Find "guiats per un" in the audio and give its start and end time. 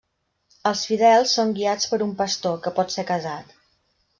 1.59-2.15